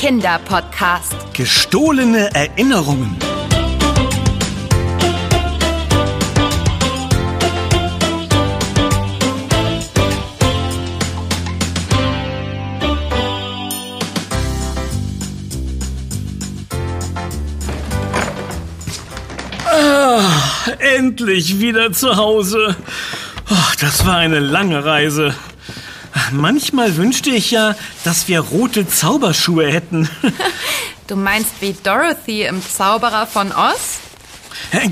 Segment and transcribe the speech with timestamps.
[0.00, 1.16] Kinderpodcast.
[1.32, 3.16] Gestohlene Erinnerungen.
[19.66, 20.20] Ah,
[20.78, 22.76] endlich wieder zu Hause.
[23.50, 25.34] Oh, das war eine lange Reise.
[26.32, 27.74] Manchmal wünschte ich ja,
[28.04, 30.08] dass wir rote Zauberschuhe hätten.
[31.06, 33.98] Du meinst wie Dorothy im Zauberer von Oz?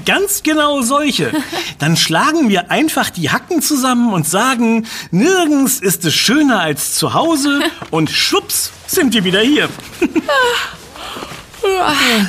[0.07, 1.31] Ganz genau solche.
[1.79, 7.13] Dann schlagen wir einfach die Hacken zusammen und sagen, nirgends ist es schöner als zu
[7.13, 7.61] Hause
[7.91, 9.69] und schwupps sind wir wieder hier.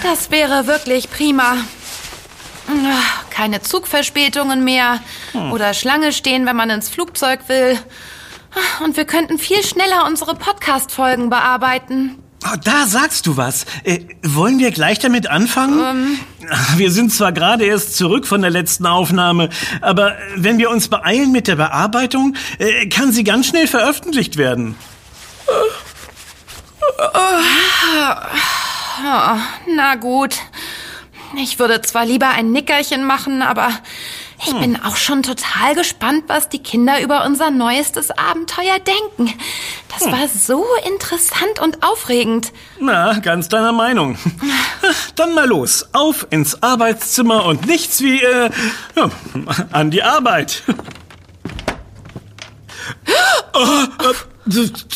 [0.02, 1.58] Das wäre wirklich prima.
[3.30, 5.00] Keine Zugverspätungen mehr
[5.52, 7.78] oder Schlange stehen, wenn man ins Flugzeug will.
[8.84, 12.18] Und wir könnten viel schneller unsere Podcast-Folgen bearbeiten.
[12.46, 13.66] Oh, da sagst du was.
[13.84, 15.80] Äh, wollen wir gleich damit anfangen?
[15.80, 16.20] Ähm.
[16.78, 19.50] Wir sind zwar gerade erst zurück von der letzten Aufnahme,
[19.82, 24.76] aber wenn wir uns beeilen mit der Bearbeitung, äh, kann sie ganz schnell veröffentlicht werden.
[29.76, 30.36] Na gut.
[31.36, 33.70] Ich würde zwar lieber ein Nickerchen machen, aber
[34.40, 34.60] ich hm.
[34.60, 39.34] bin auch schon total gespannt, was die Kinder über unser neuestes Abenteuer denken.
[39.90, 40.12] Das hm.
[40.12, 42.52] war so interessant und aufregend.
[42.80, 44.18] Na, ganz deiner Meinung.
[45.16, 45.88] Dann mal los.
[45.94, 48.50] Auf ins Arbeitszimmer und nichts wie, äh,
[48.96, 49.10] ja,
[49.72, 50.64] an die Arbeit.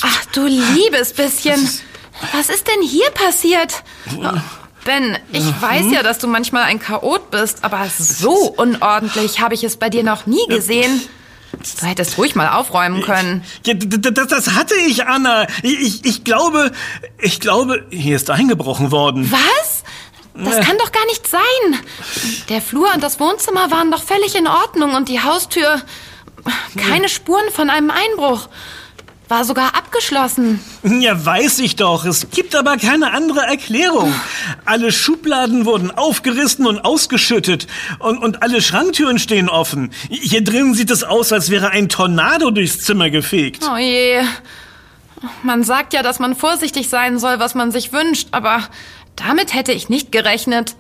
[0.04, 1.68] Ach du liebes bisschen.
[2.34, 3.84] Was ist denn hier passiert?
[4.84, 5.62] Ben, ich mhm.
[5.62, 9.90] weiß ja, dass du manchmal ein Chaot bist, aber so unordentlich habe ich es bei
[9.90, 11.02] dir noch nie gesehen.
[11.80, 13.44] Du hättest ruhig mal aufräumen können.
[13.66, 15.48] Ja, das, das hatte ich, Anna.
[15.62, 16.72] Ich, ich glaube,
[17.20, 19.32] ich glaube, hier ist eingebrochen worden.
[19.32, 19.84] Was?
[20.34, 21.80] Das kann doch gar nicht sein.
[22.50, 25.82] Der Flur und das Wohnzimmer waren doch völlig in Ordnung und die Haustür.
[26.78, 28.48] Keine Spuren von einem Einbruch.
[29.32, 30.60] War sogar abgeschlossen.
[30.84, 32.04] Ja, weiß ich doch.
[32.04, 34.14] Es gibt aber keine andere Erklärung.
[34.66, 37.66] Alle Schubladen wurden aufgerissen und ausgeschüttet.
[38.00, 39.94] Und, und alle Schranktüren stehen offen.
[40.10, 43.64] Hier drin sieht es aus, als wäre ein Tornado durchs Zimmer gefegt.
[43.74, 44.22] Oh je.
[45.44, 48.68] Man sagt ja, dass man vorsichtig sein soll, was man sich wünscht, aber
[49.16, 50.76] damit hätte ich nicht gerechnet.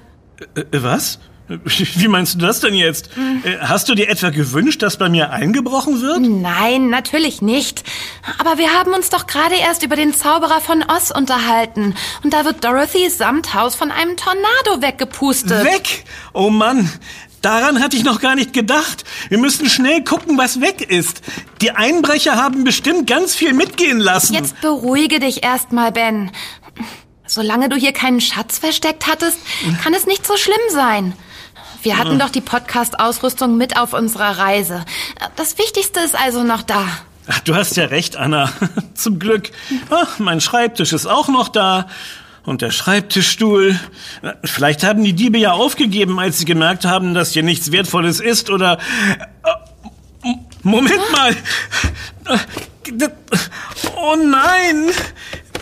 [0.55, 1.19] Äh, was?
[1.95, 3.09] Wie meinst du das denn jetzt?
[3.43, 6.21] Äh, hast du dir etwa gewünscht, dass bei mir eingebrochen wird?
[6.21, 7.83] Nein, natürlich nicht.
[8.37, 11.95] Aber wir haben uns doch gerade erst über den Zauberer von Oz unterhalten.
[12.23, 15.65] Und da wird Dorothys Samthaus von einem Tornado weggepustet.
[15.65, 16.05] Weg?
[16.33, 16.89] Oh Mann.
[17.41, 19.03] Daran hatte ich noch gar nicht gedacht.
[19.29, 21.21] Wir müssen schnell gucken, was weg ist.
[21.61, 24.35] Die Einbrecher haben bestimmt ganz viel mitgehen lassen.
[24.35, 26.31] Jetzt beruhige dich erstmal, Ben.
[27.25, 29.39] Solange du hier keinen Schatz versteckt hattest,
[29.81, 31.13] kann es nicht so schlimm sein.
[31.83, 34.85] Wir hatten doch die Podcast-Ausrüstung mit auf unserer Reise.
[35.35, 36.85] Das Wichtigste ist also noch da.
[37.27, 38.51] Ach, du hast ja recht, Anna.
[38.93, 39.51] Zum Glück.
[39.89, 41.87] Ach, mein Schreibtisch ist auch noch da.
[42.43, 43.79] Und der Schreibtischstuhl.
[44.43, 48.49] Vielleicht haben die Diebe ja aufgegeben, als sie gemerkt haben, dass hier nichts Wertvolles ist
[48.49, 48.79] oder...
[50.63, 51.35] Moment mal.
[53.95, 54.89] Oh nein.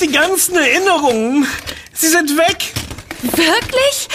[0.01, 1.47] Die ganzen Erinnerungen.
[1.93, 2.73] Sie sind weg.
[3.21, 4.07] Wirklich?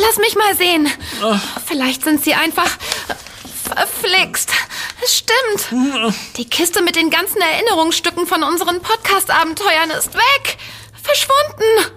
[0.00, 0.88] Lass mich mal sehen.
[1.22, 1.36] Oh.
[1.66, 2.70] Vielleicht sind sie einfach
[3.64, 4.50] verflixt.
[5.04, 6.14] Es stimmt.
[6.36, 10.56] Die Kiste mit den ganzen Erinnerungsstücken von unseren Podcast-Abenteuern ist weg.
[11.02, 11.92] Verschwunden.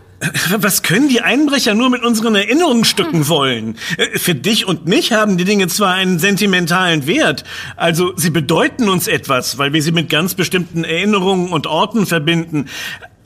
[0.58, 3.28] Was können die Einbrecher nur mit unseren Erinnerungsstücken hm.
[3.30, 3.78] wollen?
[4.16, 7.44] Für dich und mich haben die Dinge zwar einen sentimentalen Wert,
[7.76, 12.70] also sie bedeuten uns etwas, weil wir sie mit ganz bestimmten Erinnerungen und Orten verbinden.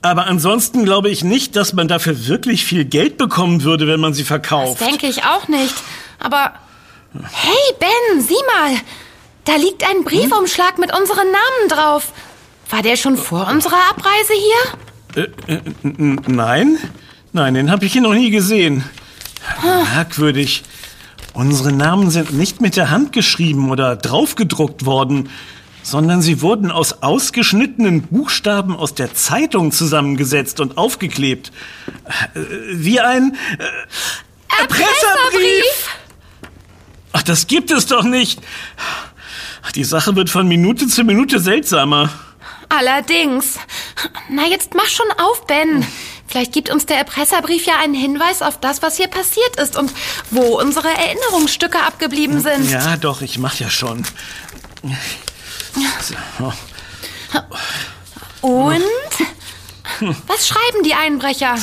[0.01, 4.13] Aber ansonsten glaube ich nicht, dass man dafür wirklich viel Geld bekommen würde, wenn man
[4.13, 4.79] sie verkauft.
[4.79, 5.75] Das denke ich auch nicht.
[6.19, 6.53] Aber
[7.31, 8.79] hey Ben, sieh mal.
[9.45, 12.13] Da liegt ein Briefumschlag mit unseren Namen drauf.
[12.69, 14.33] War der schon vor unserer Abreise
[15.15, 15.23] hier?
[15.47, 15.61] Äh, äh,
[16.27, 16.77] nein.
[17.33, 18.83] Nein, den habe ich hier noch nie gesehen.
[19.95, 20.63] Merkwürdig.
[21.33, 25.29] Unsere Namen sind nicht mit der Hand geschrieben oder draufgedruckt worden
[25.89, 31.51] sondern sie wurden aus ausgeschnittenen Buchstaben aus der Zeitung zusammengesetzt und aufgeklebt.
[32.33, 32.39] Äh,
[32.73, 35.89] wie ein äh, Erpresserbrief.
[37.13, 38.41] Ach, das gibt es doch nicht.
[39.75, 42.09] Die Sache wird von Minute zu Minute seltsamer.
[42.69, 43.57] Allerdings.
[44.29, 45.85] Na, jetzt mach schon auf, Ben.
[46.27, 49.91] Vielleicht gibt uns der Erpresserbrief ja einen Hinweis auf das, was hier passiert ist und
[50.29, 52.69] wo unsere Erinnerungsstücke abgeblieben sind.
[52.69, 54.03] Ja, doch, ich mach ja schon.
[58.41, 58.83] Und?
[60.27, 61.55] Was schreiben die Einbrecher?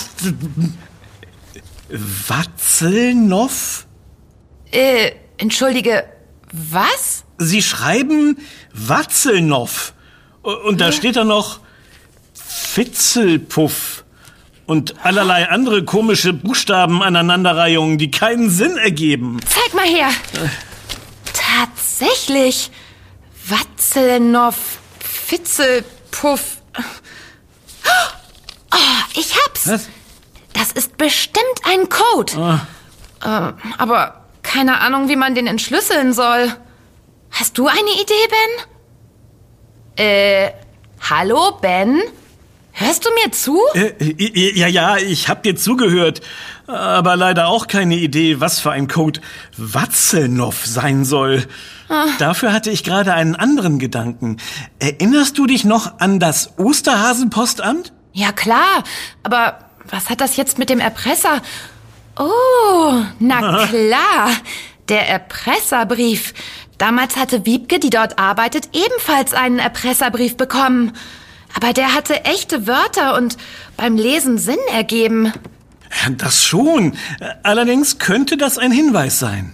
[2.29, 3.87] Watzelnow?
[4.71, 6.05] Äh, entschuldige,
[6.53, 7.25] was?
[7.39, 8.39] Sie schreiben
[8.73, 9.93] Watzelnow.
[10.43, 11.61] Und da steht da noch
[12.35, 14.05] Fitzelpuff
[14.67, 19.41] und allerlei andere komische Buchstabenaneinanderreihungen, die keinen Sinn ergeben.
[19.49, 20.11] Zeig mal her.
[21.33, 22.71] Tatsächlich.
[23.49, 24.55] Watzelnow,
[24.99, 26.59] Fitzelpuff.
[28.73, 28.79] Oh,
[29.15, 29.69] ich hab's.
[29.69, 29.89] Was?
[30.53, 32.33] Das ist bestimmt ein Code.
[33.23, 36.53] Äh, aber keine Ahnung, wie man den entschlüsseln soll.
[37.31, 38.15] Hast du eine Idee,
[39.97, 40.05] Ben?
[40.05, 40.53] Äh,
[41.11, 42.03] hallo, Ben?
[42.73, 43.61] Hörst du mir zu?
[43.75, 43.95] Äh,
[44.59, 46.21] ja, ja, ich hab dir zugehört,
[46.67, 49.21] aber leider auch keine Idee, was für ein Code
[49.57, 51.47] Watzelnow sein soll.
[52.19, 54.39] Dafür hatte ich gerade einen anderen Gedanken.
[54.79, 57.93] Erinnerst du dich noch an das Osterhasenpostamt?
[58.13, 58.83] Ja, klar.
[59.23, 59.59] Aber
[59.89, 61.41] was hat das jetzt mit dem Erpresser?
[62.19, 64.31] Oh, na klar.
[64.89, 66.35] Der Erpresserbrief.
[66.79, 70.93] Damals hatte Wiebke, die dort arbeitet, ebenfalls einen Erpresserbrief bekommen.
[71.55, 73.37] Aber der hatte echte Wörter und
[73.77, 75.33] beim Lesen Sinn ergeben.
[76.19, 76.97] Das schon.
[77.43, 79.53] Allerdings könnte das ein Hinweis sein.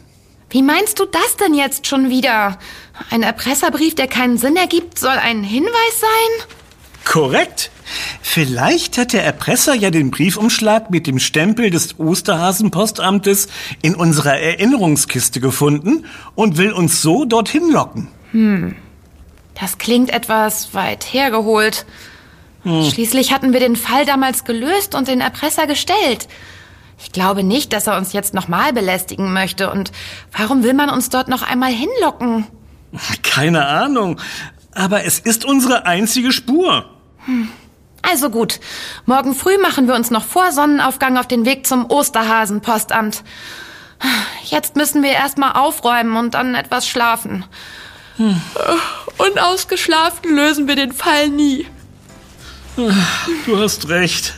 [0.51, 2.59] Wie meinst du das denn jetzt schon wieder?
[3.11, 6.47] Ein Erpresserbrief, der keinen Sinn ergibt, soll ein Hinweis sein?
[7.05, 7.71] Korrekt.
[8.21, 13.49] Vielleicht hat der Erpresser ja den Briefumschlag mit dem Stempel des Osterhasenpostamtes
[13.83, 18.09] in unserer Erinnerungskiste gefunden und will uns so dorthin locken.
[19.61, 21.87] Das klingt etwas weit hergeholt.
[22.65, 26.29] Schließlich hatten wir den Fall damals gelöst und den Erpresser gestellt.
[27.03, 29.71] Ich glaube nicht, dass er uns jetzt nochmal belästigen möchte.
[29.71, 29.91] Und
[30.37, 32.47] warum will man uns dort noch einmal hinlocken?
[33.23, 34.21] Keine Ahnung.
[34.75, 36.89] Aber es ist unsere einzige Spur.
[38.03, 38.61] Also gut,
[39.07, 43.23] morgen früh machen wir uns noch vor Sonnenaufgang auf den Weg zum Osterhasenpostamt.
[44.45, 47.45] Jetzt müssen wir erstmal aufräumen und dann etwas schlafen.
[49.19, 51.67] Unausgeschlafen lösen wir den Fall nie.
[52.77, 54.35] Du hast recht.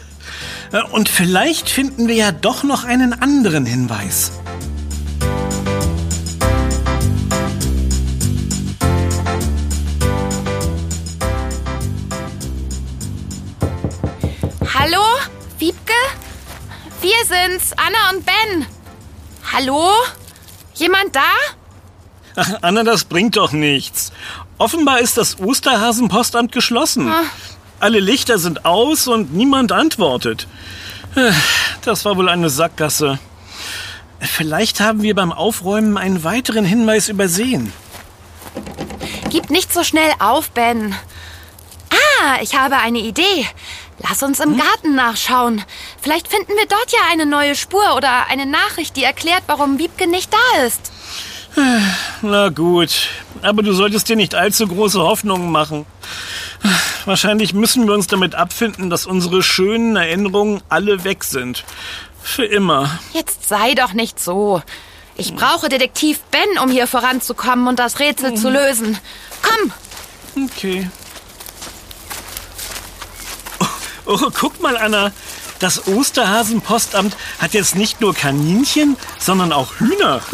[0.91, 4.33] Und vielleicht finden wir ja doch noch einen anderen Hinweis.
[14.75, 15.03] Hallo?
[15.59, 15.93] Wiebke?
[17.01, 18.67] Wir sind's, Anna und Ben.
[19.53, 19.91] Hallo?
[20.75, 21.21] Jemand da?
[22.35, 24.11] Ach, Anna, das bringt doch nichts.
[24.59, 27.13] Offenbar ist das Osterhasenpostamt geschlossen.
[27.85, 30.47] Alle Lichter sind aus und niemand antwortet.
[31.17, 31.33] Äh,
[31.85, 33.19] Das war wohl eine Sackgasse.
[34.21, 37.75] Vielleicht haben wir beim Aufräumen einen weiteren Hinweis übersehen.
[39.29, 40.95] Gib nicht so schnell auf, Ben.
[41.91, 43.47] Ah, ich habe eine Idee.
[43.99, 45.63] Lass uns im Garten nachschauen.
[46.01, 50.07] Vielleicht finden wir dort ja eine neue Spur oder eine Nachricht, die erklärt, warum Wiebke
[50.07, 50.91] nicht da ist.
[52.23, 53.09] Na gut,
[53.43, 55.85] aber du solltest dir nicht allzu große Hoffnungen machen.
[57.07, 61.65] Wahrscheinlich müssen wir uns damit abfinden, dass unsere schönen Erinnerungen alle weg sind.
[62.23, 62.99] Für immer.
[63.13, 64.63] Jetzt sei doch nicht so.
[65.17, 68.99] Ich brauche Detektiv Ben, um hier voranzukommen und das Rätsel zu lösen.
[69.43, 69.73] Komm,
[70.37, 70.89] Okay.
[73.61, 73.67] Oh,
[74.07, 75.13] oh, guck mal, Anna.
[75.61, 80.21] Das Osterhasenpostamt hat jetzt nicht nur Kaninchen, sondern auch Hühner.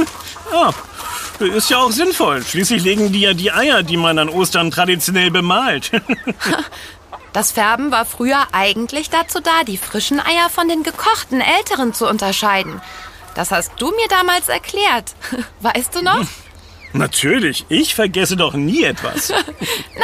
[0.53, 0.73] Ah,
[1.47, 2.45] ist ja auch sinnvoll.
[2.45, 5.91] Schließlich legen die ja die Eier, die man an Ostern traditionell bemalt.
[7.33, 12.09] das Färben war früher eigentlich dazu da, die frischen Eier von den gekochten älteren zu
[12.09, 12.81] unterscheiden.
[13.35, 15.15] Das hast du mir damals erklärt.
[15.61, 16.27] Weißt du noch?
[16.93, 19.33] Natürlich, ich vergesse doch nie etwas.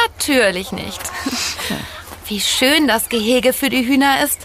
[0.09, 1.01] Natürlich nicht.
[2.29, 4.39] Wie schön das Gehege für die Hühner ist.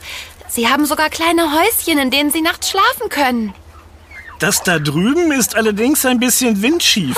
[0.48, 3.54] Sie haben sogar kleine Häuschen, in denen sie nachts schlafen können.
[4.42, 7.16] Das da drüben ist allerdings ein bisschen windschief.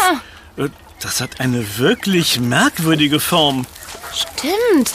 [0.57, 0.67] Äh,
[0.99, 3.65] Das hat eine wirklich merkwürdige Form.
[4.13, 4.91] Stimmt.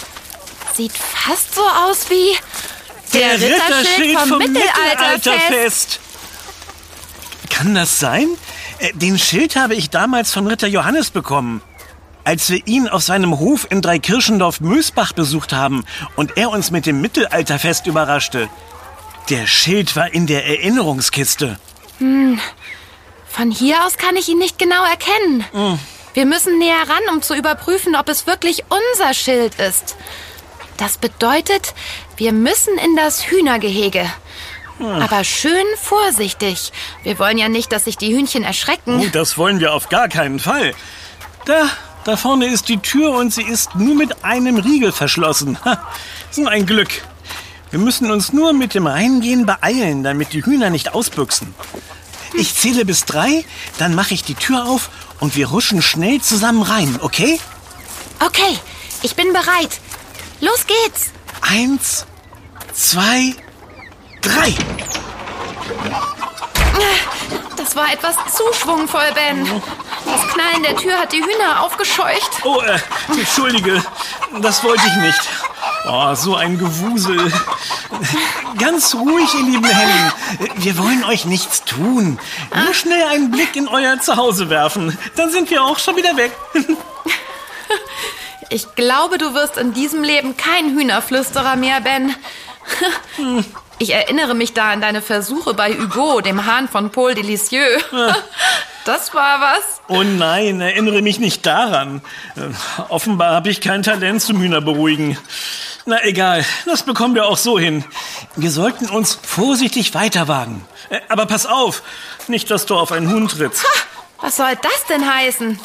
[0.75, 2.37] Sieht fast so aus wie
[3.14, 6.00] der, Ritterschild vom, Mittelalterfest.
[7.49, 8.28] Kann das sein?
[8.78, 11.62] Äh, Den Schild habe ich damals von Ritter Johannes bekommen.
[12.25, 17.00] Als wir ihn auf seinem Hof in Dreikirchendorf-Mösbach besucht haben und er uns mit dem
[17.00, 18.50] Mittelalterfest überraschte.
[19.30, 21.58] Der Schild war in der Erinnerungskiste.
[21.99, 25.78] Von hier aus kann ich ihn nicht genau erkennen.
[26.14, 29.97] Wir müssen näher ran, um zu überprüfen, ob es wirklich unser Schild ist.
[30.76, 31.75] Das bedeutet,
[32.17, 34.09] wir müssen in das Hühnergehege.
[34.81, 36.73] Aber schön vorsichtig.
[37.02, 39.00] Wir wollen ja nicht, dass sich die Hühnchen erschrecken.
[39.00, 40.73] Oh, das wollen wir auf gar keinen Fall.
[41.47, 41.69] Da,
[42.05, 45.59] da vorne ist die Tür und sie ist nur mit einem Riegel verschlossen.
[45.64, 45.85] Ha,
[46.31, 46.90] so ein Glück.
[47.71, 51.55] Wir müssen uns nur mit dem Reingehen beeilen, damit die Hühner nicht ausbüchsen.
[52.33, 53.45] Ich zähle bis drei,
[53.79, 57.39] dann mache ich die Tür auf und wir huschen schnell zusammen rein, okay?
[58.25, 58.59] Okay,
[59.03, 59.81] ich bin bereit.
[60.41, 61.11] Los geht's.
[61.43, 62.07] Eins,
[62.73, 63.35] zwei,
[64.23, 64.55] drei.
[67.57, 69.45] Das war etwas zu schwungvoll, Ben.
[70.05, 72.31] Das Knallen der Tür hat die Hühner aufgescheucht.
[72.45, 73.83] Oh, äh, entschuldige,
[74.41, 75.21] das wollte ich nicht.
[75.90, 77.33] Oh, so ein Gewusel.
[78.59, 80.12] Ganz ruhig, ihr lieben Hennen.
[80.57, 82.18] Wir wollen euch nichts tun.
[82.54, 84.97] Nur schnell einen Blick in euer Zuhause werfen.
[85.16, 86.33] Dann sind wir auch schon wieder weg.
[88.50, 92.14] Ich glaube, du wirst in diesem Leben kein Hühnerflüsterer mehr, Ben.
[93.78, 97.85] Ich erinnere mich da an deine Versuche bei Hugo, dem Hahn von Paul Delicieux.
[98.87, 99.83] Das war was.
[99.88, 102.00] Oh nein, erinnere mich nicht daran.
[102.37, 102.40] Äh,
[102.88, 105.18] Offenbar habe ich kein Talent zum Hühnerberuhigen.
[105.88, 107.83] Na egal, das bekommen wir auch so hin.
[108.37, 110.62] Wir sollten uns vorsichtig weiterwagen.
[110.90, 111.83] Äh, Aber pass auf,
[112.26, 113.64] nicht, dass du auf einen Huhn trittst.
[114.21, 115.59] Was soll das denn heißen?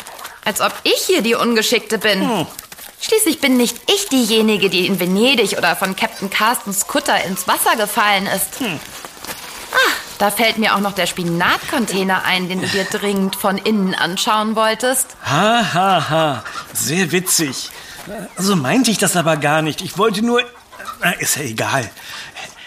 [0.45, 2.21] Als ob ich hier die Ungeschickte bin.
[2.21, 2.47] Hm.
[3.01, 7.75] Schließlich bin nicht ich diejenige, die in Venedig oder von Captain Carstens Kutter ins Wasser
[7.75, 8.61] gefallen ist.
[8.61, 8.79] Hm.
[9.73, 13.93] Ah, da fällt mir auch noch der Spinatcontainer ein, den du dir dringend von innen
[13.93, 15.17] anschauen wolltest.
[15.25, 16.43] Ha, ha, ha.
[16.71, 17.71] Sehr witzig.
[18.37, 19.81] So meinte ich das aber gar nicht.
[19.81, 20.41] Ich wollte nur...
[21.19, 21.89] Ist ja egal.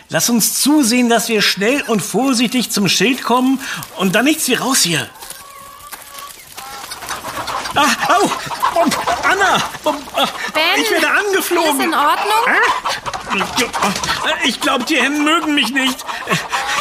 [0.08, 3.60] Lass uns zusehen, dass wir schnell und vorsichtig zum Schild kommen
[3.96, 5.08] und dann nichts wie raus hier.
[7.74, 8.30] Ah, au!
[8.74, 8.84] Oh,
[9.30, 9.62] Anna!
[9.84, 9.94] Oh,
[10.54, 11.80] Ben, ich werde angeflogen.
[11.80, 13.44] in Ordnung?
[14.44, 16.04] Ich glaube, die Hennen mögen mich nicht.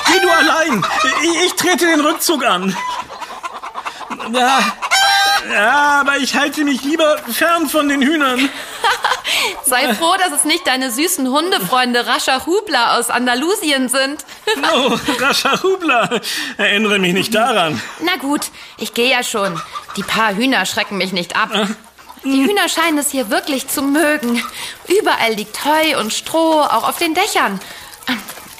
[0.05, 0.85] Geh du allein.
[1.23, 2.75] Ich, ich trete den Rückzug an.
[4.31, 4.59] Ja,
[5.51, 8.49] ja, aber ich halte mich lieber fern von den Hühnern.
[9.65, 14.25] Sei froh, dass es nicht deine süßen Hundefreunde Rascha Hubler aus Andalusien sind.
[14.73, 16.21] Oh, rascher Hubler.
[16.57, 17.81] Erinnere mich nicht daran.
[18.01, 18.41] Na gut,
[18.77, 19.59] ich gehe ja schon.
[19.97, 21.49] Die paar Hühner schrecken mich nicht ab.
[22.23, 24.41] Die Hühner scheinen es hier wirklich zu mögen.
[24.99, 27.59] Überall liegt Heu und Stroh, auch auf den Dächern.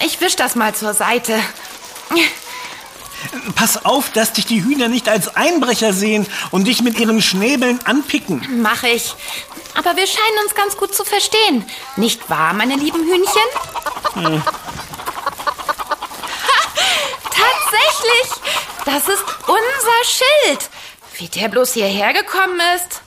[0.05, 1.39] Ich wisch das mal zur Seite.
[3.55, 7.79] Pass auf, dass dich die Hühner nicht als Einbrecher sehen und dich mit ihren Schnäbeln
[7.85, 8.61] anpicken.
[8.61, 9.13] Mach ich.
[9.75, 11.65] Aber wir scheinen uns ganz gut zu verstehen.
[11.97, 13.41] Nicht wahr, meine lieben Hühnchen?
[14.15, 14.41] Ha,
[17.29, 18.41] Tatsächlich!
[18.85, 20.69] Das ist unser Schild.
[21.17, 23.01] Wie der bloß hierher gekommen ist.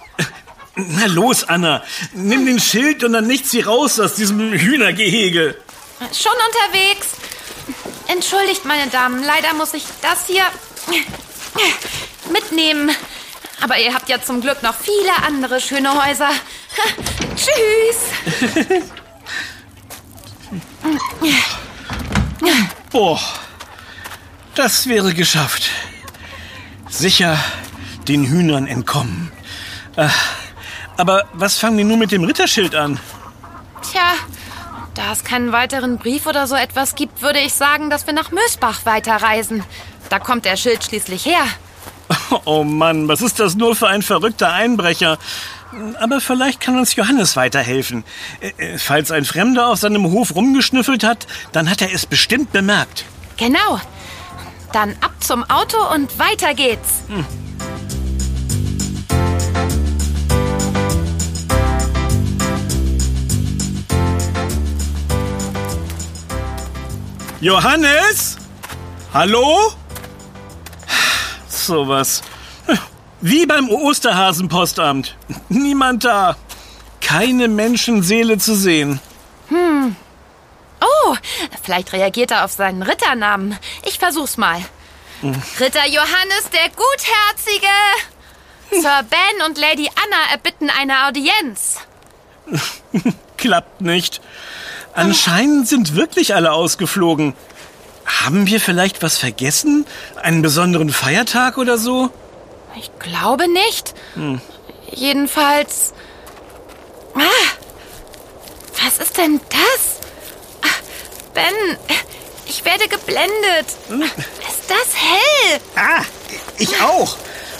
[0.76, 1.82] Na los, Anna.
[2.12, 5.56] Nimm den Schild und dann nichts wie raus aus diesem Hühnergehege.
[6.12, 7.08] Schon unterwegs.
[8.08, 10.42] Entschuldigt, meine Damen, leider muss ich das hier
[12.32, 12.90] mitnehmen.
[13.60, 16.30] Aber ihr habt ja zum Glück noch viele andere schöne Häuser.
[17.36, 17.98] Tschüss.
[22.90, 23.20] Boah,
[24.54, 25.70] das wäre geschafft.
[26.88, 27.38] Sicher
[28.08, 29.30] den Hühnern entkommen.
[29.96, 30.08] Äh,
[30.96, 32.98] aber was fangen wir nun mit dem Ritterschild an?
[33.92, 34.14] Tja,
[34.98, 38.32] da es keinen weiteren Brief oder so etwas gibt, würde ich sagen, dass wir nach
[38.32, 39.62] Mösbach weiterreisen.
[40.10, 41.44] Da kommt der Schild schließlich her.
[42.44, 45.18] Oh Mann, was ist das nur für ein verrückter Einbrecher?
[46.00, 48.04] Aber vielleicht kann uns Johannes weiterhelfen.
[48.40, 52.52] Äh, äh, Falls ein Fremder auf seinem Hof rumgeschnüffelt hat, dann hat er es bestimmt
[52.52, 53.04] bemerkt.
[53.36, 53.80] Genau.
[54.72, 57.02] Dann ab zum Auto und weiter geht's.
[67.40, 68.37] Johannes?
[69.14, 69.73] Hallo?
[71.49, 72.23] Sowas.
[73.21, 75.16] Wie beim Osterhasenpostamt.
[75.49, 76.37] Niemand da.
[77.00, 79.00] Keine Menschenseele zu sehen.
[80.80, 81.16] Oh,
[81.62, 83.57] vielleicht reagiert er auf seinen Ritternamen.
[83.87, 84.61] Ich versuch's mal.
[85.23, 87.68] Ritter Johannes der Gutherzige.
[88.71, 91.76] Sir Ben und Lady Anna erbitten eine Audienz.
[93.37, 94.21] Klappt nicht.
[94.98, 97.34] Anscheinend sind wirklich alle ausgeflogen.
[98.04, 99.86] Haben wir vielleicht was vergessen?
[100.16, 102.10] Einen besonderen Feiertag oder so?
[102.76, 103.94] Ich glaube nicht.
[104.90, 105.92] Jedenfalls.
[107.14, 107.20] Ah,
[108.84, 110.08] was ist denn das?
[110.62, 110.76] Ah,
[111.34, 111.76] Ben,
[112.46, 113.66] ich werde geblendet.
[114.48, 115.60] Ist das hell?
[115.76, 116.02] Ah,
[116.58, 117.16] ich auch.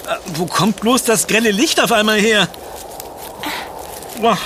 [0.07, 2.49] Äh, Wo kommt bloß das grelle Licht auf einmal her?
[4.21, 4.39] Boah,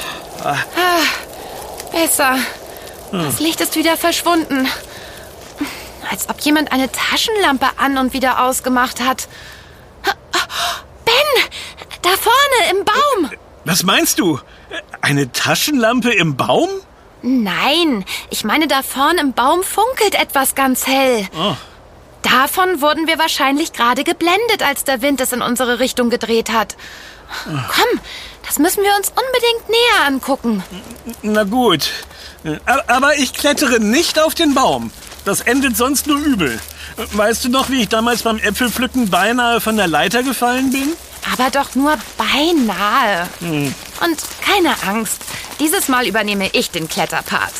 [1.92, 2.36] Besser.
[3.12, 4.66] Das Licht ist wieder verschwunden.
[6.10, 9.28] Als ob jemand eine Taschenlampe an und wieder ausgemacht hat.
[11.04, 11.44] Ben,
[12.00, 13.30] da vorne im Baum.
[13.64, 14.40] Was meinst du?
[15.00, 16.68] Eine Taschenlampe im Baum?
[17.22, 21.28] Nein, ich meine, da vorn im Baum funkelt etwas ganz hell.
[21.38, 21.54] Oh.
[22.22, 26.76] Davon wurden wir wahrscheinlich gerade geblendet, als der Wind es in unsere Richtung gedreht hat.
[27.44, 28.00] Komm,
[28.46, 30.62] das müssen wir uns unbedingt näher angucken.
[31.22, 31.90] Na gut.
[32.66, 34.90] A- Aber ich klettere nicht auf den Baum.
[35.24, 36.58] Das endet sonst nur übel.
[37.12, 40.92] Weißt du noch, wie ich damals beim Äpfelpflücken beinahe von der Leiter gefallen bin?
[41.32, 43.28] Aber doch nur beinahe.
[43.40, 45.18] Und keine Angst,
[45.60, 47.52] dieses Mal übernehme ich den Kletterpart.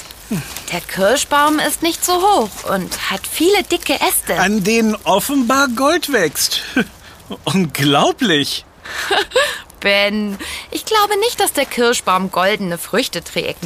[0.73, 4.41] Der Kirschbaum ist nicht so hoch und hat viele dicke Äste.
[4.41, 6.63] An denen offenbar Gold wächst.
[7.45, 8.65] Unglaublich.
[9.83, 10.39] Ben,
[10.71, 13.65] ich glaube nicht, dass der Kirschbaum goldene Früchte trägt.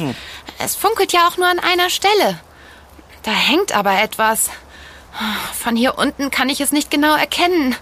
[0.57, 2.39] Es funkelt ja auch nur an einer Stelle.
[3.23, 4.49] Da hängt aber etwas.
[5.59, 7.75] Von hier unten kann ich es nicht genau erkennen.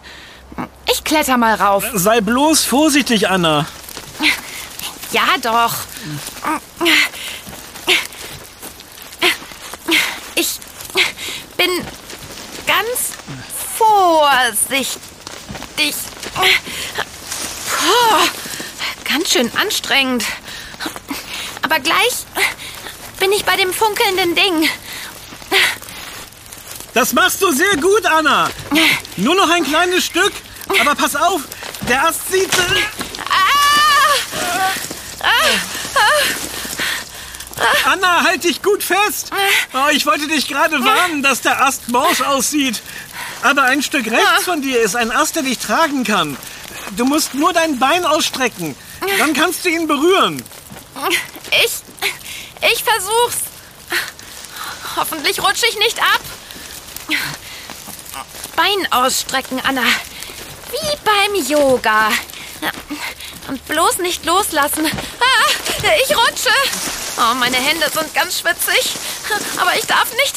[0.91, 1.85] Ich kletter mal rauf.
[1.93, 3.65] Sei bloß vorsichtig, Anna.
[5.11, 5.73] Ja, doch.
[10.35, 10.59] Ich
[11.57, 11.69] bin
[12.67, 13.13] ganz
[13.77, 14.99] vorsichtig.
[17.77, 18.27] Puh,
[19.03, 20.23] ganz schön anstrengend.
[21.61, 22.25] Aber gleich
[23.19, 24.69] bin ich bei dem funkelnden Ding.
[26.93, 28.49] Das machst du sehr gut, Anna.
[29.17, 30.31] Nur noch ein kleines Stück.
[30.79, 31.41] Aber pass auf,
[31.81, 32.49] der Ast sieht...
[37.85, 39.31] Anna, halt dich gut fest.
[39.73, 42.81] Oh, ich wollte dich gerade warnen, dass der Ast morsch aussieht.
[43.43, 46.37] Aber ein Stück rechts von dir ist ein Ast, der dich tragen kann.
[46.91, 48.75] Du musst nur dein Bein ausstrecken.
[49.19, 50.43] Dann kannst du ihn berühren.
[51.63, 51.71] Ich.
[52.71, 53.37] Ich versuch's.
[54.95, 56.21] Hoffentlich rutsche ich nicht ab.
[58.55, 59.83] Bein ausstrecken, Anna.
[60.71, 62.09] Wie beim Yoga.
[63.47, 64.85] Und bloß nicht loslassen.
[64.87, 65.51] Ah,
[66.03, 66.49] ich rutsche.
[67.17, 68.95] Oh, meine Hände sind ganz schwitzig.
[69.57, 70.35] Aber ich darf nicht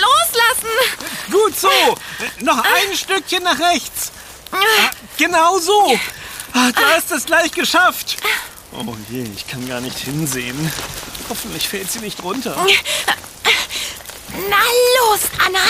[0.00, 1.08] loslassen.
[1.30, 1.70] Gut so.
[2.40, 4.12] Noch ein Stückchen nach rechts.
[4.52, 5.98] Ah, Genau so.
[6.54, 8.16] Ah, Du hast es gleich geschafft.
[8.72, 10.72] Oh je, ich kann gar nicht hinsehen.
[11.28, 12.54] Hoffentlich fällt sie nicht runter.
[14.48, 14.56] Na
[15.00, 15.60] los, Anna.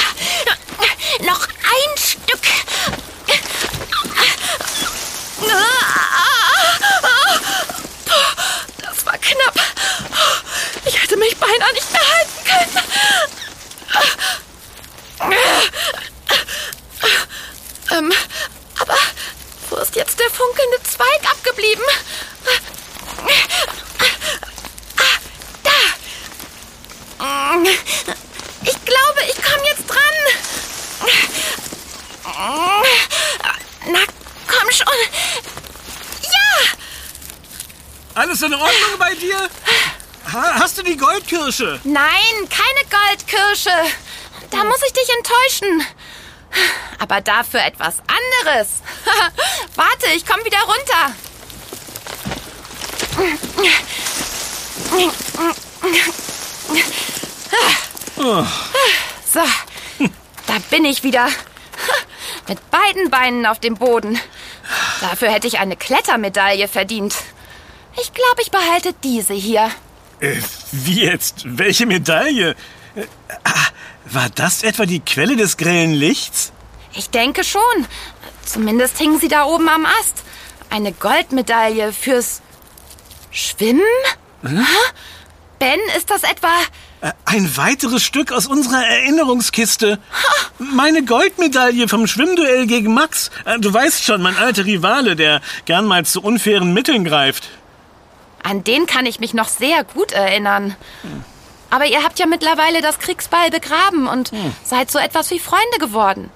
[1.26, 2.42] Noch ein Stück.
[8.80, 9.54] Das war knapp.
[10.84, 12.84] Ich hätte mich beinahe nicht mehr halten können.
[17.90, 18.12] Ähm,
[18.80, 18.96] aber
[19.70, 21.84] wo ist jetzt der funkelnde Zweig abgeblieben?
[28.62, 29.98] Ich glaube, ich komme jetzt dran.
[33.86, 34.00] Na,
[34.46, 34.86] komm schon.
[36.22, 36.58] Ja,
[38.14, 39.48] Alles in Ordnung bei dir?
[40.32, 41.80] Ha, hast du die Goldkirsche?
[41.84, 43.70] nein, keine Goldkirsche.
[44.50, 45.86] Da muss ich dich enttäuschen.
[46.98, 48.82] Aber dafür etwas anderes.
[49.74, 51.14] Warte, ich komme wieder runter.
[59.32, 59.40] So,
[60.46, 61.28] da bin ich wieder.
[62.48, 64.18] Mit beiden Beinen auf dem Boden.
[65.00, 67.14] Dafür hätte ich eine Klettermedaille verdient.
[68.00, 69.70] Ich glaube, ich behalte diese hier.
[70.72, 71.42] Wie jetzt?
[71.46, 72.50] Welche Medaille?
[72.94, 73.04] Äh,
[73.44, 73.50] ah,
[74.06, 76.52] war das etwa die Quelle des grellen Lichts?
[76.94, 77.60] Ich denke schon.
[78.44, 80.24] Zumindest hing sie da oben am Ast.
[80.70, 82.40] Eine Goldmedaille fürs
[83.30, 83.82] Schwimmen?
[84.42, 84.64] Hä?
[85.58, 86.48] Ben, ist das etwa...
[87.00, 89.98] Äh, Ein weiteres Stück aus unserer Erinnerungskiste.
[90.58, 93.30] Meine Goldmedaille vom Schwimmduell gegen Max.
[93.44, 97.48] Äh, Du weißt schon, mein alter Rivale, der gern mal zu unfairen Mitteln greift.
[98.42, 100.76] An den kann ich mich noch sehr gut erinnern.
[101.70, 104.30] Aber ihr habt ja mittlerweile das Kriegsbeil begraben und
[104.64, 106.30] seid so etwas wie Freunde geworden.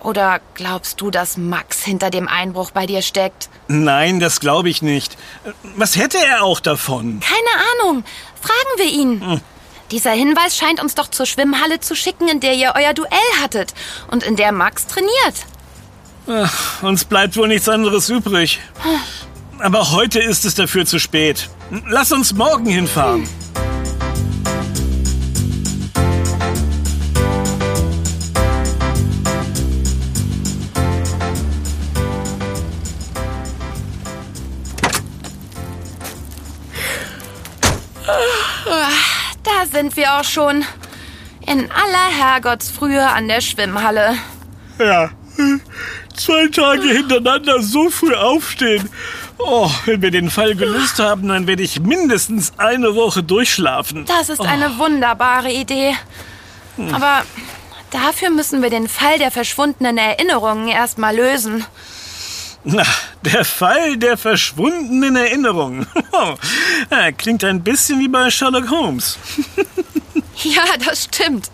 [0.00, 3.48] Oder glaubst du, dass Max hinter dem Einbruch bei dir steckt?
[3.66, 5.16] Nein, das glaube ich nicht.
[5.74, 7.20] Was hätte er auch davon?
[7.20, 8.04] Keine Ahnung.
[8.40, 9.40] Fragen wir ihn.
[9.90, 13.74] Dieser Hinweis scheint uns doch zur Schwimmhalle zu schicken, in der ihr euer Duell hattet
[14.10, 15.46] und in der Max trainiert.
[16.28, 18.60] Ach, uns bleibt wohl nichts anderes übrig.
[19.58, 21.48] Aber heute ist es dafür zu spät.
[21.86, 23.26] Lass uns morgen hinfahren.
[39.42, 40.64] Da sind wir auch schon.
[41.46, 44.16] In aller Herrgottsfrühe an der Schwimmhalle.
[44.78, 45.10] Ja,
[46.16, 48.88] Zwei Tage hintereinander so früh aufstehen.
[49.38, 54.04] Oh, wenn wir den Fall gelöst haben, dann werde ich mindestens eine Woche durchschlafen.
[54.06, 55.94] Das ist eine wunderbare Idee.
[56.92, 57.22] Aber
[57.90, 61.64] dafür müssen wir den Fall der verschwundenen Erinnerungen erstmal lösen.
[62.64, 62.82] Na,
[63.22, 65.86] der Fall der verschwundenen Erinnerungen.
[67.18, 69.18] Klingt ein bisschen wie bei Sherlock Holmes.
[70.42, 71.50] Ja, das stimmt.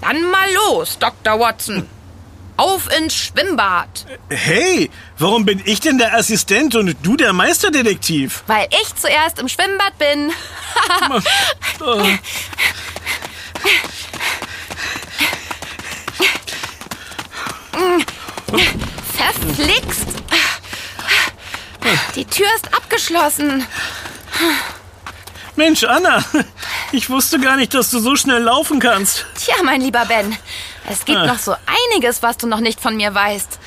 [0.00, 1.38] Dann mal los, Dr.
[1.38, 1.86] Watson.
[2.56, 4.06] Auf ins Schwimmbad.
[4.28, 8.42] Hey, warum bin ich denn der Assistent und du der Meisterdetektiv?
[8.46, 10.30] Weil ich zuerst im Schwimmbad bin.
[19.16, 20.06] Verflixt.
[22.14, 23.66] Die Tür ist abgeschlossen.
[25.56, 26.24] Mensch, Anna,
[26.92, 29.26] ich wusste gar nicht, dass du so schnell laufen kannst.
[29.38, 30.36] Tja, mein lieber Ben,
[30.90, 31.26] es gibt Ah.
[31.26, 31.54] noch so
[31.92, 33.58] einiges, was du noch nicht von mir weißt.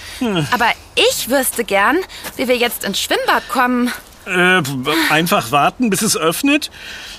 [0.52, 1.98] Aber ich wüsste gern,
[2.36, 3.92] wie wir jetzt ins Schwimmbad kommen.
[4.26, 4.62] Äh,
[5.10, 6.72] einfach warten, bis es öffnet?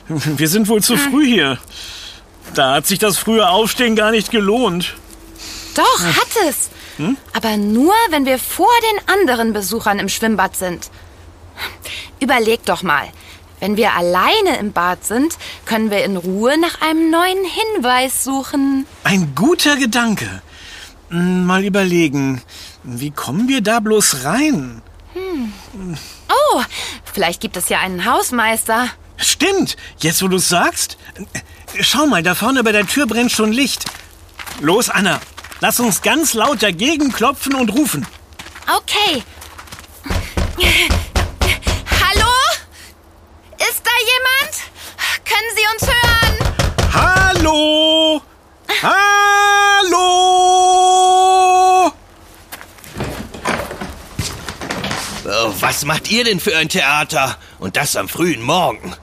[0.09, 1.59] Wir sind wohl zu früh hier.
[2.55, 4.95] Da hat sich das frühe Aufstehen gar nicht gelohnt.
[5.75, 6.71] Doch, hat es.
[7.35, 10.90] Aber nur, wenn wir vor den anderen Besuchern im Schwimmbad sind.
[12.21, 13.09] Überleg doch mal.
[13.61, 18.87] Wenn wir alleine im Bad sind, können wir in Ruhe nach einem neuen Hinweis suchen.
[19.05, 20.42] Ein guter Gedanke.
[21.11, 22.42] Hm, Mal überlegen,
[22.83, 24.83] wie kommen wir da bloß rein?
[26.29, 26.62] Oh,
[27.12, 28.88] vielleicht gibt es ja einen Hausmeister.
[29.16, 30.99] Stimmt, jetzt wo du es sagst.
[31.81, 33.85] Schau mal, da vorne bei der Tür brennt schon Licht.
[34.61, 35.21] Los, Anna,
[35.61, 38.07] lass uns ganz laut dagegen klopfen und rufen.
[38.79, 39.23] Okay.
[42.01, 42.33] Hallo?
[43.59, 44.55] Ist da jemand?
[45.25, 46.35] Können Sie uns hören?
[46.92, 48.23] Hallo!
[48.83, 50.16] Hallo!
[55.29, 57.36] Oh, Was macht ihr denn für ein Theater?
[57.58, 58.94] Und das am frühen Morgen.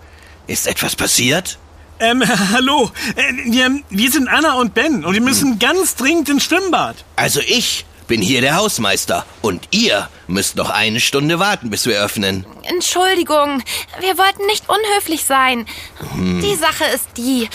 [0.48, 1.60] Ist etwas passiert?
[2.00, 2.90] Ähm, hallo.
[3.16, 6.96] Äh, wir, wir sind Anna und Ben und wir müssen ganz dringend ins Schwimmbad.
[7.16, 9.24] Also ich bin hier der Hausmeister.
[9.44, 12.44] Und ihr müsst noch eine Stunde warten, bis wir öffnen.
[12.64, 13.64] Entschuldigung,
[14.00, 15.68] wir wollten nicht unhöflich sein.
[16.16, 17.50] Die Sache ist die,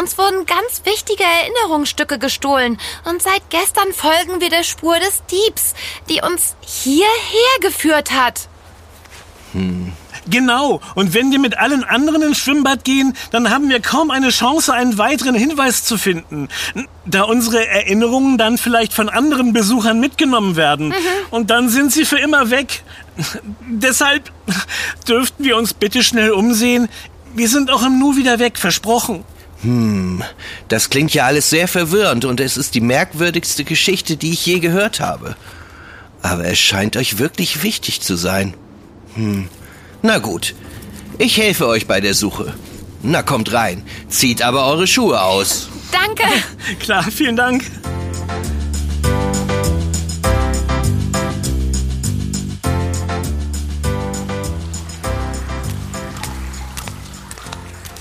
[0.00, 5.74] uns wurden ganz wichtige Erinnerungsstücke gestohlen und seit gestern folgen wir der Spur des Diebs,
[6.08, 7.10] die uns hierher
[7.60, 8.48] geführt hat.
[10.30, 10.80] Genau.
[10.94, 14.72] Und wenn wir mit allen anderen ins Schwimmbad gehen, dann haben wir kaum eine Chance,
[14.72, 16.48] einen weiteren Hinweis zu finden.
[17.04, 20.94] Da unsere Erinnerungen dann vielleicht von anderen Besuchern mitgenommen werden.
[21.30, 22.82] Und dann sind sie für immer weg.
[23.68, 24.30] Deshalb
[25.08, 26.88] dürften wir uns bitte schnell umsehen.
[27.34, 29.24] Wir sind auch im Nu wieder weg, versprochen.
[30.68, 34.58] Das klingt ja alles sehr verwirrend und es ist die merkwürdigste Geschichte, die ich je
[34.58, 35.36] gehört habe.
[36.20, 38.54] Aber es scheint euch wirklich wichtig zu sein.
[39.14, 39.48] Hm.
[40.02, 40.54] Na gut,
[41.18, 42.54] ich helfe euch bei der Suche.
[43.02, 45.68] Na kommt rein, zieht aber eure Schuhe aus.
[45.90, 46.24] Danke.
[46.80, 47.64] Klar, vielen Dank.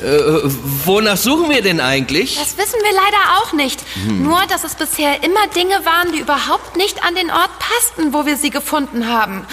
[0.02, 0.42] Äh,
[0.86, 2.36] wonach suchen wir denn eigentlich?
[2.36, 3.84] Das wissen wir leider auch nicht.
[4.08, 8.26] Nur, dass es bisher immer Dinge waren, die überhaupt nicht an den Ort passten, wo
[8.26, 9.46] wir sie gefunden haben.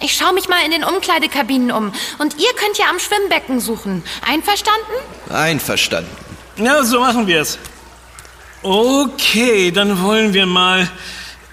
[0.00, 1.92] Ich schaue mich mal in den Umkleidekabinen um.
[2.18, 4.02] Und ihr könnt ja am Schwimmbecken suchen.
[4.26, 4.92] Einverstanden?
[5.30, 6.10] Einverstanden.
[6.56, 7.58] Ja, so machen wir es.
[8.62, 10.88] Okay, dann wollen wir mal.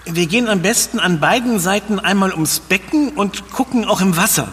[0.04, 4.48] Wir gehen am besten an beiden Seiten einmal ums Becken und gucken auch im Wasser.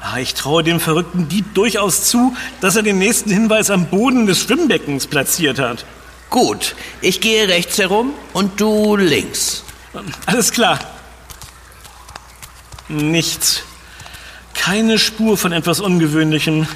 [0.00, 4.26] Ah, Ich traue dem verrückten Dieb durchaus zu, dass er den nächsten Hinweis am Boden
[4.26, 5.84] des Schwimmbeckens platziert hat.
[6.30, 9.64] Gut, ich gehe rechts herum und du links.
[10.26, 10.78] Alles klar.
[12.88, 13.62] Nichts.
[14.54, 16.66] Keine Spur von etwas Ungewöhnlichem.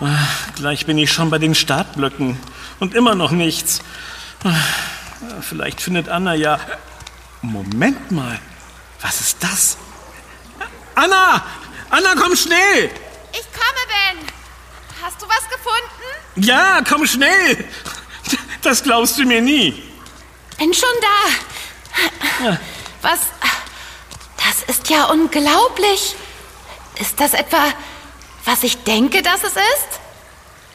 [0.00, 0.06] Ah,
[0.56, 2.38] Gleich bin ich schon bei den Startblöcken.
[2.80, 3.80] Und immer noch nichts.
[4.44, 4.52] Ah,
[5.40, 6.58] Vielleicht findet Anna ja.
[7.42, 8.38] Moment mal.
[9.00, 9.76] Was ist das?
[10.94, 11.44] Anna!
[11.90, 12.90] Anna, komm schnell!
[13.32, 14.26] Ich komme, Ben.
[15.02, 16.46] Hast du was gefunden?
[16.46, 17.64] Ja, komm schnell!
[18.62, 19.82] Das glaubst du mir nie.
[20.58, 22.58] Bin schon da.
[23.02, 23.20] Was?
[24.66, 26.16] Das ist ja unglaublich.
[27.00, 27.58] Ist das etwa,
[28.44, 30.00] was ich denke, dass es ist?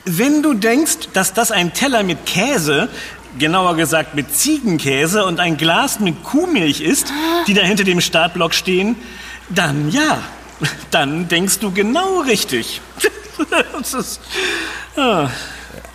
[0.05, 2.89] Wenn du denkst, dass das ein Teller mit Käse,
[3.37, 7.13] genauer gesagt mit Ziegenkäse und ein Glas mit Kuhmilch ist,
[7.47, 8.95] die da hinter dem Startblock stehen,
[9.49, 10.23] dann ja.
[10.91, 12.81] Dann denkst du genau richtig.
[13.71, 14.19] Das ist,
[14.97, 15.29] ah,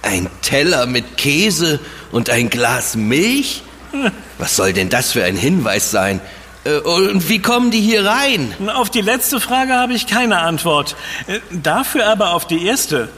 [0.00, 1.78] Ein Teller mit Käse
[2.10, 3.62] und ein Glas Milch?
[4.38, 6.22] Was soll denn das für ein Hinweis sein?
[6.64, 8.54] Äh, und wie kommen die hier rein?
[8.74, 10.96] Auf die letzte Frage habe ich keine Antwort.
[11.26, 13.08] Äh, Dafür aber auf die erste.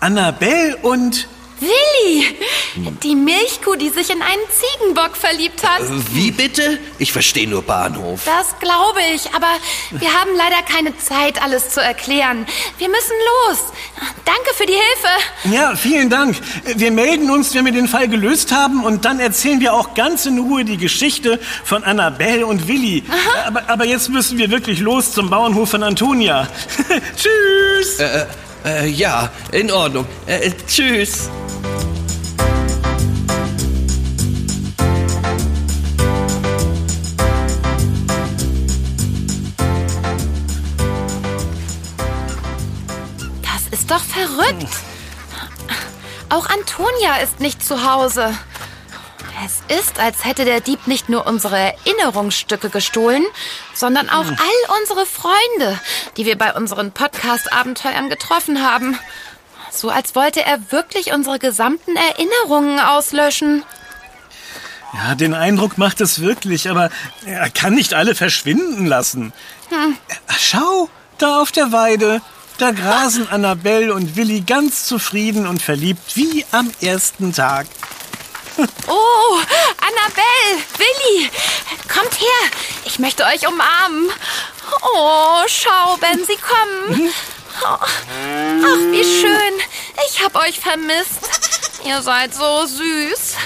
[0.00, 1.28] Annabelle und...
[1.60, 2.36] Willi!
[3.02, 5.80] Die Milchkuh, die sich in einen Ziegenbock verliebt hat.
[6.12, 6.78] Wie bitte?
[6.98, 8.20] Ich verstehe nur Bahnhof.
[8.24, 9.46] Das glaube ich, aber
[9.90, 12.46] wir haben leider keine Zeit, alles zu erklären.
[12.78, 13.14] Wir müssen
[13.48, 13.58] los.
[14.24, 15.54] Danke für die Hilfe.
[15.54, 16.36] Ja, vielen Dank.
[16.64, 20.26] Wir melden uns, wenn wir den Fall gelöst haben und dann erzählen wir auch ganz
[20.26, 23.04] in Ruhe die Geschichte von Annabelle und Willi.
[23.46, 26.48] Aber, aber jetzt müssen wir wirklich los zum Bauernhof von Antonia.
[27.16, 27.98] Tschüss!
[28.00, 28.26] Äh,
[28.66, 30.06] äh, ja, in Ordnung.
[30.26, 31.30] Äh, tschüss.
[43.42, 44.68] Das ist doch verrückt.
[46.28, 48.36] Auch Antonia ist nicht zu Hause.
[49.46, 53.24] Es ist, als hätte der Dieb nicht nur unsere Erinnerungsstücke gestohlen,
[53.74, 55.78] sondern auch all unsere Freunde,
[56.16, 58.98] die wir bei unseren Podcast-Abenteuern getroffen haben.
[59.70, 63.62] So als wollte er wirklich unsere gesamten Erinnerungen auslöschen.
[64.92, 66.90] Ja, den Eindruck macht es wirklich, aber
[67.24, 69.32] er kann nicht alle verschwinden lassen.
[70.40, 72.20] Schau, da auf der Weide.
[72.58, 77.66] Da grasen Annabelle und Willi ganz zufrieden und verliebt wie am ersten Tag.
[78.58, 79.38] Oh,
[79.80, 81.30] Annabelle, Willi,
[81.92, 82.50] kommt her.
[82.84, 84.10] Ich möchte euch umarmen.
[84.94, 87.12] Oh, schau, Ben, sie kommen.
[87.62, 89.52] Oh, ach, wie schön.
[90.08, 91.20] Ich hab euch vermisst.
[91.84, 93.36] Ihr seid so süß.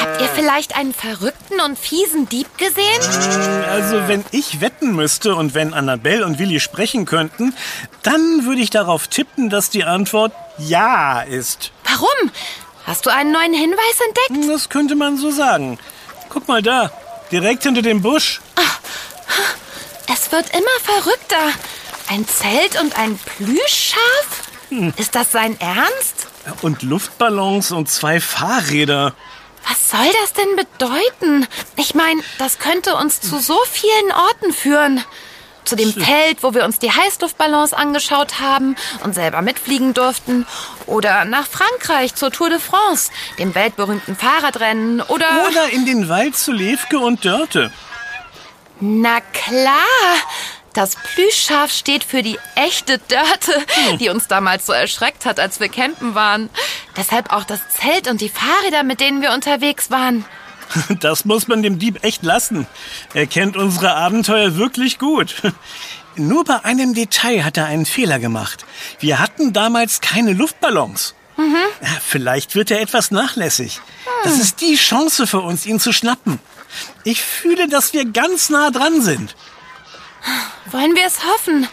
[0.00, 3.64] Habt ihr vielleicht einen verrückten und fiesen Dieb gesehen?
[3.68, 7.54] Also, wenn ich wetten müsste und wenn Annabelle und Willi sprechen könnten,
[8.02, 11.70] dann würde ich darauf tippen, dass die Antwort ja ist.
[11.84, 12.30] Warum?
[12.86, 14.48] Hast du einen neuen Hinweis entdeckt?
[14.48, 15.78] Das könnte man so sagen.
[16.28, 16.92] Guck mal da,
[17.32, 18.40] direkt hinter dem Busch.
[20.12, 21.50] Es wird immer verrückter.
[22.08, 24.42] Ein Zelt und ein Plüschschaf?
[24.96, 26.28] Ist das sein Ernst?
[26.62, 29.14] Und Luftballons und zwei Fahrräder.
[29.68, 31.46] Was soll das denn bedeuten?
[31.74, 35.04] Ich meine, das könnte uns zu so vielen Orten führen.
[35.66, 40.46] Zu dem Feld, wo wir uns die Heißluftballons angeschaut haben und selber mitfliegen durften.
[40.86, 45.02] Oder nach Frankreich zur Tour de France, dem weltberühmten Fahrradrennen.
[45.02, 45.26] Oder...
[45.48, 47.72] Oder in den Wald zu Levke und Dörte.
[48.80, 49.74] Na klar!
[50.72, 53.64] Das Plüschschaf steht für die echte Dörte,
[53.98, 56.50] die uns damals so erschreckt hat, als wir campen waren.
[56.96, 60.26] Deshalb auch das Zelt und die Fahrräder, mit denen wir unterwegs waren.
[61.00, 62.66] Das muss man dem Dieb echt lassen.
[63.14, 65.34] Er kennt unsere Abenteuer wirklich gut.
[66.16, 68.64] Nur bei einem Detail hat er einen Fehler gemacht.
[69.00, 71.14] Wir hatten damals keine Luftballons.
[71.38, 73.80] Ja, Vielleicht wird er etwas nachlässig.
[74.24, 76.40] Das ist die Chance für uns, ihn zu schnappen.
[77.04, 79.36] Ich fühle, dass wir ganz nah dran sind.
[80.70, 81.68] Wollen wir es hoffen?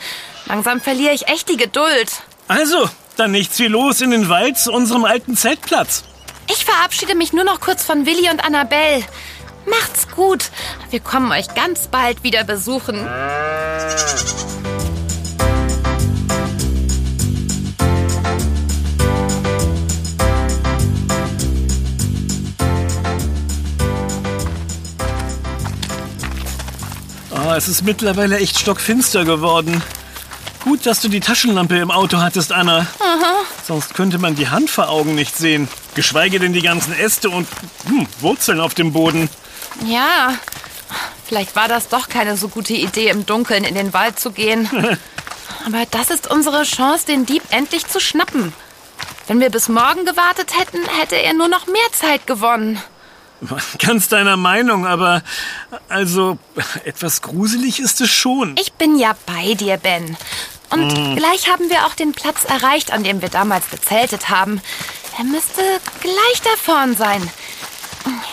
[0.45, 2.11] Langsam verliere ich echt die Geduld.
[2.49, 6.03] Also, dann nichts wie los in den Wald zu unserem alten Zeltplatz.
[6.49, 9.03] Ich verabschiede mich nur noch kurz von Willi und Annabelle.
[9.65, 10.51] Macht's gut.
[10.89, 13.07] Wir kommen euch ganz bald wieder besuchen.
[27.31, 29.81] Oh, es ist mittlerweile echt stockfinster geworden.
[30.63, 32.87] Gut, dass du die Taschenlampe im Auto hattest, Anna.
[33.65, 35.67] Sonst könnte man die Hand vor Augen nicht sehen.
[35.93, 37.47] Geschweige denn die ganzen Äste und
[37.85, 39.29] hm, Wurzeln auf dem Boden.
[39.85, 40.33] Ja,
[41.25, 44.69] vielleicht war das doch keine so gute Idee, im Dunkeln in den Wald zu gehen.
[45.65, 48.53] Aber das ist unsere Chance, den Dieb endlich zu schnappen.
[49.27, 52.81] Wenn wir bis morgen gewartet hätten, hätte er nur noch mehr Zeit gewonnen.
[53.79, 55.21] Ganz deiner Meinung, aber
[55.89, 56.37] also
[56.85, 58.55] etwas gruselig ist es schon.
[58.57, 60.15] Ich bin ja bei dir, Ben.
[60.73, 64.61] Und gleich haben wir auch den Platz erreicht, an dem wir damals gezeltet haben.
[65.17, 65.61] Er müsste
[66.01, 67.29] gleich da vorn sein.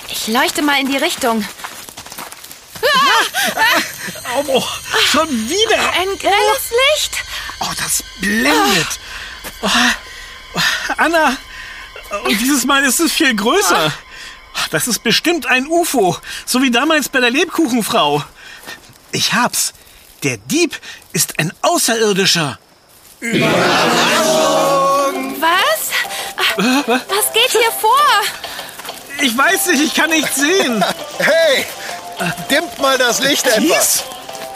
[0.08, 1.44] Ich leuchte mal in die Richtung.
[4.36, 4.64] Oh, oh,
[5.06, 5.92] schon wieder.
[5.92, 7.24] Ein grelles Licht.
[7.60, 9.00] Oh, das blendet.
[9.62, 9.68] Oh,
[10.54, 10.60] oh,
[10.96, 11.36] Anna,
[12.24, 13.92] und dieses Mal ist es viel größer.
[14.70, 18.24] Das ist bestimmt ein UFO, so wie damals bei der Lebkuchenfrau.
[19.12, 19.72] Ich hab's.
[20.22, 20.78] Der Dieb
[21.12, 22.58] ist ein Außerirdischer.
[23.20, 23.40] Was?
[26.56, 27.90] Was geht hier vor?
[29.22, 30.84] Ich weiß nicht, ich kann nichts sehen.
[31.18, 31.64] Hey,
[32.50, 33.62] dimmt mal das Licht etwas.
[33.62, 34.04] Kies?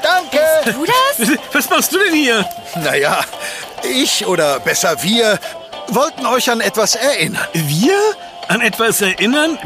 [0.02, 0.40] Danke.
[0.72, 1.38] Du das?
[1.52, 2.48] Was machst du denn hier?
[2.76, 3.24] Naja,
[3.82, 5.38] ich oder besser wir
[5.88, 7.46] wollten euch an etwas erinnern.
[7.52, 7.98] Wir?
[8.48, 9.58] An etwas erinnern?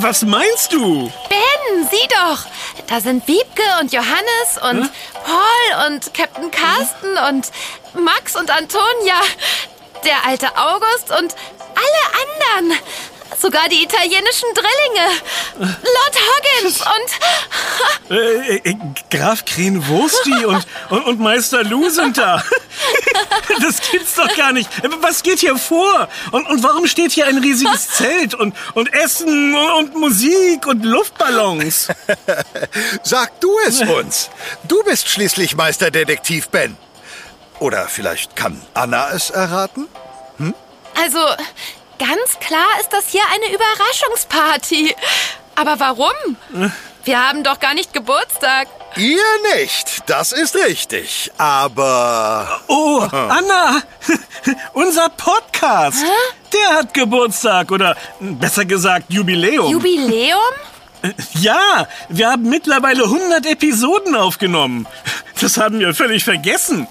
[0.00, 1.12] Was meinst du?
[1.28, 2.46] Ben, sieh doch.
[2.86, 4.90] Da sind Wiebke und Johannes und Hä?
[5.24, 7.50] Paul und Captain Carsten und
[7.94, 9.20] Max und Antonia,
[10.04, 11.34] der alte August und
[11.74, 12.78] alle anderen.
[13.38, 15.10] Sogar die italienischen Drillinge.
[15.58, 18.16] Lord Hoggins und...
[18.16, 18.74] Äh, äh,
[19.10, 22.42] Graf Krenwursti und, und, und Meister Lou sind da.
[23.60, 24.68] Das gibt's doch gar nicht.
[25.00, 26.08] Was geht hier vor?
[26.30, 30.84] Und, und warum steht hier ein riesiges Zelt und, und Essen und, und Musik und
[30.84, 31.88] Luftballons?
[33.02, 34.30] Sag du es uns.
[34.64, 36.76] Du bist schließlich Meisterdetektiv Ben.
[37.58, 39.88] Oder vielleicht kann Anna es erraten?
[40.94, 41.18] Also,
[41.98, 44.94] ganz klar ist das hier eine Überraschungsparty.
[45.54, 46.12] Aber warum?
[47.04, 48.68] Wir haben doch gar nicht Geburtstag.
[48.96, 49.22] Ihr
[49.54, 51.30] nicht, das ist richtig.
[51.38, 53.82] Aber Oh, Anna,
[54.72, 56.04] unser Podcast.
[56.52, 59.70] Der hat Geburtstag oder besser gesagt Jubiläum.
[59.70, 60.40] Jubiläum?
[61.34, 64.86] ja, wir haben mittlerweile 100 Episoden aufgenommen.
[65.40, 66.88] Das haben wir völlig vergessen.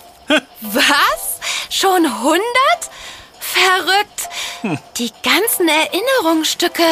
[0.62, 1.40] Was?
[1.70, 2.42] Schon 100?
[3.40, 4.30] Verrückt.
[4.98, 6.84] Die ganzen Erinnerungsstücke.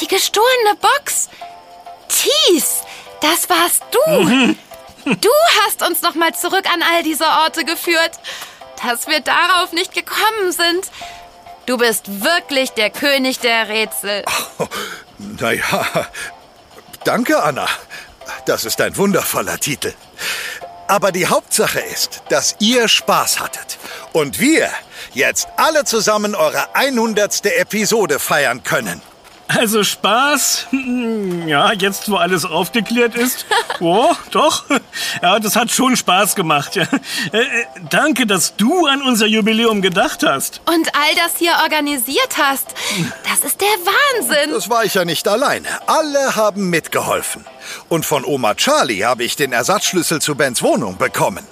[0.00, 1.28] Die gestohlene Box.
[2.08, 2.82] Thies,
[3.20, 4.54] das warst du.
[5.04, 5.30] Du
[5.64, 8.12] hast uns noch mal zurück an all diese Orte geführt.
[8.86, 10.90] Dass wir darauf nicht gekommen sind.
[11.66, 14.24] Du bist wirklich der König der Rätsel.
[15.18, 16.08] naja,
[17.04, 17.68] danke Anna.
[18.46, 19.92] Das ist ein wundervoller Titel.
[20.92, 23.78] Aber die Hauptsache ist, dass ihr Spaß hattet.
[24.12, 24.68] Und wir
[25.14, 27.46] jetzt alle zusammen eure 100.
[27.46, 29.00] Episode feiern können.
[29.56, 33.46] Also Spaß, hm, ja, jetzt wo alles aufgeklärt ist.
[33.80, 34.64] Oh, doch.
[35.22, 36.76] Ja, das hat schon Spaß gemacht.
[36.76, 36.84] Ja.
[37.32, 40.60] Äh, äh, danke, dass du an unser Jubiläum gedacht hast.
[40.66, 42.74] Und all das hier organisiert hast.
[43.28, 44.52] Das ist der Wahnsinn.
[44.52, 45.66] Das war ich ja nicht alleine.
[45.88, 47.44] Alle haben mitgeholfen.
[47.88, 51.44] Und von Oma Charlie habe ich den Ersatzschlüssel zu Bens Wohnung bekommen.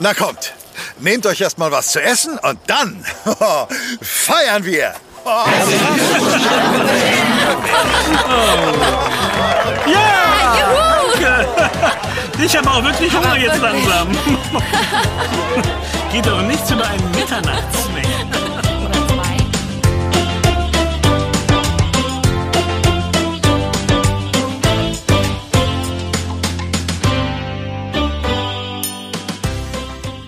[0.00, 0.52] Na kommt,
[0.98, 3.04] nehmt euch erstmal was zu essen und dann
[4.02, 4.94] feiern wir.
[12.40, 14.08] Ich habe auch wirklich Hunger jetzt langsam.
[16.12, 18.06] Geht doch nichts über einen Mitternachtssnack.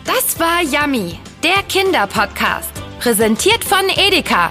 [0.05, 2.71] Das war Yummy, der Kinderpodcast.
[2.99, 4.51] Präsentiert von Edeka.